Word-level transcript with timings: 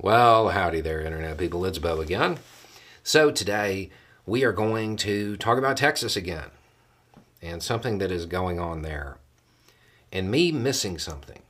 Well, 0.00 0.50
howdy 0.50 0.80
there, 0.80 1.00
Internet 1.00 1.38
people. 1.38 1.64
It's 1.64 1.80
Beau 1.80 2.00
again. 2.00 2.38
So, 3.02 3.32
today 3.32 3.90
we 4.26 4.44
are 4.44 4.52
going 4.52 4.96
to 4.98 5.36
talk 5.36 5.58
about 5.58 5.76
Texas 5.76 6.14
again 6.14 6.50
and 7.42 7.60
something 7.64 7.98
that 7.98 8.12
is 8.12 8.24
going 8.24 8.60
on 8.60 8.82
there, 8.82 9.18
and 10.12 10.30
me 10.30 10.52
missing 10.52 10.98
something 11.00 11.42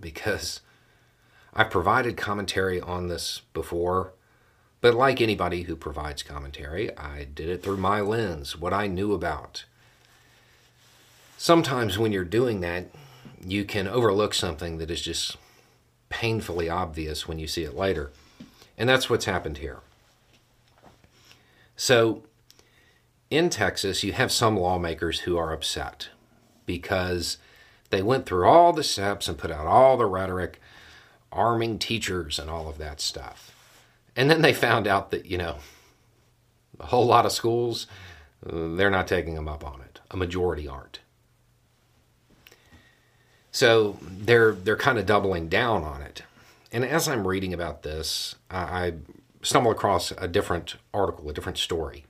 because 0.00 0.62
I've 1.52 1.68
provided 1.68 2.16
commentary 2.16 2.80
on 2.80 3.08
this 3.08 3.42
before, 3.52 4.14
but 4.80 4.94
like 4.94 5.20
anybody 5.20 5.64
who 5.64 5.76
provides 5.76 6.22
commentary, 6.22 6.96
I 6.96 7.24
did 7.24 7.50
it 7.50 7.62
through 7.62 7.76
my 7.76 8.00
lens, 8.00 8.56
what 8.56 8.72
I 8.72 8.86
knew 8.86 9.12
about. 9.12 9.66
Sometimes 11.36 11.98
when 11.98 12.10
you're 12.10 12.24
doing 12.24 12.62
that, 12.62 12.86
you 13.46 13.66
can 13.66 13.86
overlook 13.86 14.32
something 14.32 14.78
that 14.78 14.90
is 14.90 15.02
just 15.02 15.36
painfully 16.16 16.66
obvious 16.70 17.28
when 17.28 17.38
you 17.38 17.46
see 17.46 17.64
it 17.64 17.76
later. 17.76 18.10
And 18.78 18.88
that's 18.88 19.10
what's 19.10 19.26
happened 19.26 19.58
here. 19.58 19.80
So, 21.76 22.22
in 23.28 23.50
Texas, 23.50 24.02
you 24.02 24.14
have 24.14 24.32
some 24.32 24.56
lawmakers 24.56 25.20
who 25.20 25.36
are 25.36 25.52
upset 25.52 26.08
because 26.64 27.36
they 27.90 28.00
went 28.00 28.24
through 28.24 28.48
all 28.48 28.72
the 28.72 28.82
steps 28.82 29.28
and 29.28 29.36
put 29.36 29.50
out 29.50 29.66
all 29.66 29.98
the 29.98 30.06
rhetoric, 30.06 30.58
arming 31.30 31.78
teachers 31.78 32.38
and 32.38 32.48
all 32.48 32.66
of 32.66 32.78
that 32.78 32.98
stuff. 32.98 33.54
And 34.16 34.30
then 34.30 34.40
they 34.40 34.54
found 34.54 34.86
out 34.86 35.10
that, 35.10 35.26
you 35.26 35.36
know, 35.36 35.56
a 36.80 36.86
whole 36.86 37.04
lot 37.04 37.26
of 37.26 37.32
schools, 37.32 37.86
uh, 38.46 38.74
they're 38.74 38.90
not 38.90 39.06
taking 39.06 39.34
them 39.34 39.48
up 39.48 39.66
on 39.66 39.82
it. 39.82 40.00
A 40.10 40.16
majority 40.16 40.66
aren't. 40.66 41.00
So 43.56 43.96
they're 44.02 44.52
they're 44.52 44.76
kind 44.76 44.98
of 44.98 45.06
doubling 45.06 45.48
down 45.48 45.82
on 45.82 46.02
it. 46.02 46.24
And 46.70 46.84
as 46.84 47.08
I'm 47.08 47.26
reading 47.26 47.54
about 47.54 47.84
this, 47.84 48.34
I, 48.50 48.58
I 48.58 48.92
stumble 49.40 49.70
across 49.70 50.10
a 50.10 50.28
different 50.28 50.76
article, 50.92 51.30
a 51.30 51.32
different 51.32 51.56
story. 51.56 52.04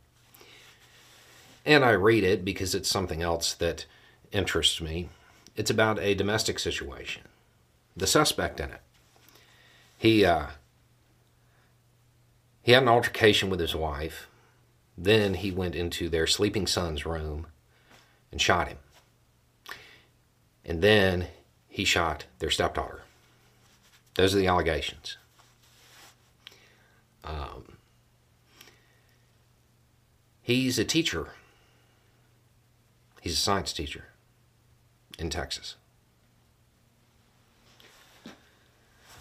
And 1.65 1.85
I 1.85 1.93
read 1.93 2.25
it 2.25 2.45
because 2.45 2.75
it's 2.75 2.89
something 2.89 3.23
else 3.23 3.55
that 3.55 3.87
interests 4.33 4.81
me. 4.81 5.09
It's 5.55 5.71
about 5.71 6.01
a 6.01 6.17
domestic 6.17 6.59
situation. 6.59 7.23
The 7.97 8.09
suspect 8.09 8.59
in 8.59 8.71
it. 8.71 8.81
He 9.97 10.25
uh, 10.25 10.47
he 12.61 12.73
had 12.73 12.83
an 12.83 12.89
altercation 12.89 13.51
with 13.51 13.61
his 13.61 13.77
wife. 13.77 14.27
Then 14.99 15.35
he 15.35 15.53
went 15.53 15.77
into 15.77 16.09
their 16.09 16.27
sleeping 16.27 16.67
son's 16.67 17.07
room 17.07 17.47
and 18.33 18.41
shot 18.41 18.67
him. 18.67 18.79
And 20.65 20.83
then 20.83 21.29
he 21.77 21.85
shot 21.85 22.25
their 22.39 22.49
stepdaughter. 22.49 23.03
Those 24.15 24.35
are 24.35 24.39
the 24.39 24.47
allegations. 24.47 25.19
Um, 27.23 27.77
he's 30.41 30.79
a 30.79 30.87
teacher. 30.87 31.33
He's 33.21 33.35
a 33.35 33.37
science 33.37 33.75
teacher 33.75 34.07
in 35.19 35.29
Texas. 35.29 35.77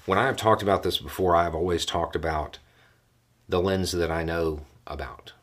When 0.05 0.17
I 0.17 0.25
have 0.27 0.37
talked 0.37 0.61
about 0.61 0.83
this 0.83 0.99
before, 0.99 1.35
I 1.35 1.43
have 1.43 1.55
always 1.55 1.85
talked 1.85 2.15
about 2.15 2.59
the 3.49 3.59
lens 3.59 3.91
that 3.91 4.09
I 4.09 4.23
know 4.23 4.61
about, 4.87 5.33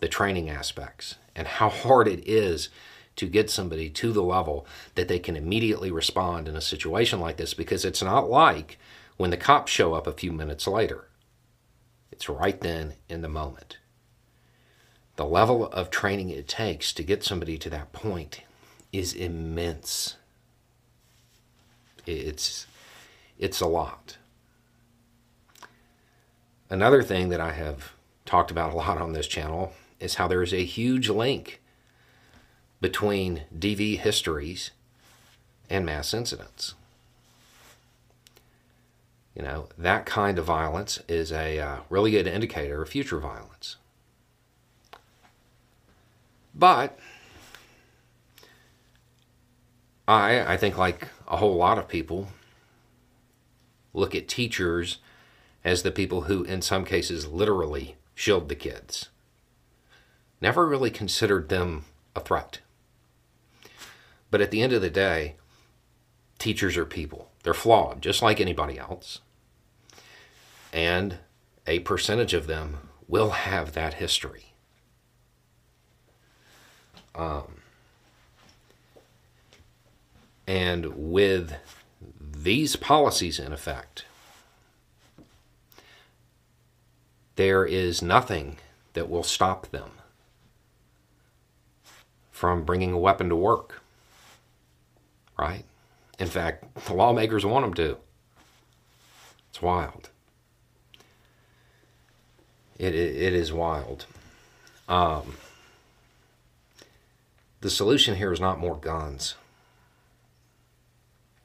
the 0.00 0.08
training 0.08 0.50
aspects, 0.50 1.14
and 1.36 1.46
how 1.46 1.68
hard 1.68 2.08
it 2.08 2.26
is 2.28 2.70
to 3.16 3.26
get 3.26 3.50
somebody 3.50 3.88
to 3.90 4.12
the 4.12 4.22
level 4.22 4.66
that 4.94 5.08
they 5.08 5.18
can 5.18 5.36
immediately 5.36 5.90
respond 5.90 6.48
in 6.48 6.56
a 6.56 6.60
situation 6.60 7.18
like 7.20 7.36
this 7.36 7.54
because 7.54 7.84
it's 7.84 8.02
not 8.02 8.30
like 8.30 8.78
when 9.16 9.30
the 9.30 9.36
cops 9.36 9.72
show 9.72 9.94
up 9.94 10.06
a 10.06 10.12
few 10.12 10.32
minutes 10.32 10.66
later. 10.66 11.08
It's 12.12 12.28
right 12.28 12.60
then 12.60 12.94
in 13.08 13.22
the 13.22 13.28
moment. 13.28 13.78
The 15.16 15.24
level 15.24 15.66
of 15.68 15.90
training 15.90 16.28
it 16.30 16.46
takes 16.46 16.92
to 16.92 17.02
get 17.02 17.24
somebody 17.24 17.56
to 17.58 17.70
that 17.70 17.92
point 17.92 18.42
is 18.92 19.14
immense. 19.14 20.16
It's 22.04 22.66
it's 23.38 23.60
a 23.60 23.66
lot. 23.66 24.18
Another 26.68 27.02
thing 27.02 27.28
that 27.30 27.40
I 27.40 27.52
have 27.52 27.92
talked 28.24 28.50
about 28.50 28.72
a 28.72 28.76
lot 28.76 28.98
on 28.98 29.12
this 29.12 29.26
channel 29.26 29.72
is 30.00 30.16
how 30.16 30.28
there 30.28 30.42
is 30.42 30.52
a 30.52 30.64
huge 30.64 31.08
link 31.08 31.60
between 32.80 33.42
DV 33.56 33.98
histories 33.98 34.70
and 35.68 35.84
mass 35.86 36.14
incidents. 36.14 36.74
You 39.34 39.42
know, 39.42 39.68
that 39.76 40.06
kind 40.06 40.38
of 40.38 40.46
violence 40.46 41.00
is 41.08 41.30
a 41.30 41.58
uh, 41.58 41.76
really 41.90 42.12
good 42.12 42.26
indicator 42.26 42.80
of 42.82 42.88
future 42.88 43.18
violence. 43.18 43.76
But 46.54 46.98
I, 50.08 50.54
I 50.54 50.56
think, 50.56 50.78
like 50.78 51.08
a 51.28 51.36
whole 51.36 51.56
lot 51.56 51.76
of 51.78 51.86
people, 51.86 52.28
look 53.92 54.14
at 54.14 54.26
teachers 54.26 54.98
as 55.64 55.82
the 55.82 55.90
people 55.90 56.22
who, 56.22 56.44
in 56.44 56.62
some 56.62 56.84
cases, 56.84 57.26
literally 57.26 57.96
shield 58.14 58.48
the 58.48 58.54
kids. 58.54 59.10
Never 60.40 60.66
really 60.66 60.90
considered 60.90 61.50
them 61.50 61.84
a 62.14 62.20
threat. 62.20 62.60
But 64.36 64.42
at 64.42 64.50
the 64.50 64.60
end 64.60 64.74
of 64.74 64.82
the 64.82 64.90
day, 64.90 65.36
teachers 66.38 66.76
are 66.76 66.84
people. 66.84 67.30
They're 67.42 67.54
flawed, 67.54 68.02
just 68.02 68.20
like 68.20 68.38
anybody 68.38 68.78
else. 68.78 69.20
And 70.74 71.16
a 71.66 71.78
percentage 71.78 72.34
of 72.34 72.46
them 72.46 72.90
will 73.08 73.30
have 73.30 73.72
that 73.72 73.94
history. 73.94 74.52
Um, 77.14 77.62
and 80.46 80.92
with 80.94 81.54
these 82.20 82.76
policies 82.76 83.38
in 83.38 83.54
effect, 83.54 84.04
there 87.36 87.64
is 87.64 88.02
nothing 88.02 88.58
that 88.92 89.08
will 89.08 89.24
stop 89.24 89.70
them 89.70 89.92
from 92.30 92.66
bringing 92.66 92.92
a 92.92 92.98
weapon 92.98 93.30
to 93.30 93.34
work 93.34 93.80
right? 95.38 95.64
In 96.18 96.28
fact, 96.28 96.86
the 96.86 96.94
lawmakers 96.94 97.44
want 97.44 97.64
them 97.64 97.74
to. 97.74 97.98
It's 99.50 99.62
wild. 99.62 100.10
It, 102.78 102.94
it, 102.94 103.16
it 103.16 103.32
is 103.32 103.52
wild. 103.52 104.06
Um, 104.88 105.36
the 107.60 107.70
solution 107.70 108.16
here 108.16 108.32
is 108.32 108.40
not 108.40 108.58
more 108.58 108.76
guns. 108.76 109.34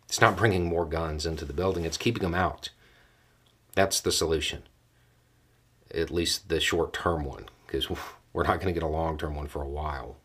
It's 0.07 0.21
not 0.21 0.35
bringing 0.35 0.65
more 0.65 0.85
guns 0.85 1.25
into 1.25 1.45
the 1.45 1.53
building, 1.53 1.85
it's 1.85 1.97
keeping 1.97 2.23
them 2.23 2.35
out. 2.35 2.69
That's 3.75 4.01
the 4.01 4.11
solution. 4.11 4.63
At 5.93 6.11
least 6.11 6.49
the 6.49 6.59
short 6.59 6.91
term 6.93 7.23
one, 7.23 7.45
because 7.65 7.89
we're 7.89 8.43
not 8.43 8.59
going 8.59 8.73
to 8.73 8.79
get 8.79 8.83
a 8.83 8.87
long 8.87 9.17
term 9.17 9.35
one 9.35 9.47
for 9.47 9.61
a 9.61 9.67
while. 9.67 10.17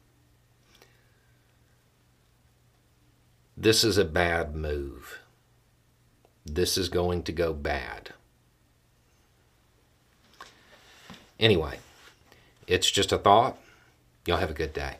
This 3.66 3.82
is 3.82 3.99
a 3.99 4.04
bad 4.04 4.54
move. 4.54 5.19
This 6.44 6.78
is 6.78 6.88
going 6.88 7.25
to 7.25 7.32
go 7.32 7.53
bad. 7.53 8.10
Anyway, 11.41 11.81
it's 12.69 12.88
just 12.88 13.10
a 13.10 13.19
thought. 13.19 13.59
Y'all 14.25 14.37
have 14.37 14.53
a 14.53 14.55
good 14.55 14.72
day. 14.72 14.99